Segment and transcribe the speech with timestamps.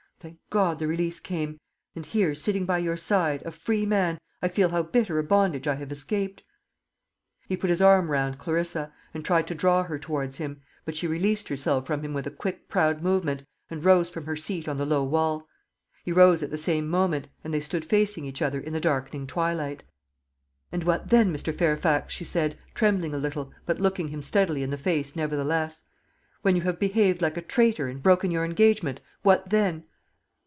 [0.21, 1.59] Thank God, the release came;
[1.95, 5.67] and here, sitting by your side, a free man, I feel how bitter a bondage
[5.67, 6.43] I have escaped."
[7.49, 11.07] He put his arm round Clarissa, and tried to draw her towards him; but she
[11.07, 13.41] released herself from him with a quick proud movement,
[13.71, 15.47] and rose from her seat on the low wall.
[16.05, 19.25] He rose at the same moment, and they stood facing each other in the darkening
[19.25, 19.81] twilight.
[20.71, 21.51] "And what then, Mr.
[21.51, 25.81] Fairfax?" she said, trembling a little, but looking him steadily in the face nevertheless.
[26.43, 29.85] "When you have behaved like a traitor, and broken your engagement, what then?"